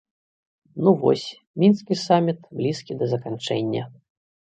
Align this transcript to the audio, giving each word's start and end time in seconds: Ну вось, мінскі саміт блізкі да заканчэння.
Ну 0.85 0.93
вось, 1.01 1.25
мінскі 1.63 1.97
саміт 2.05 2.39
блізкі 2.61 2.97
да 3.03 3.11
заканчэння. 3.13 3.83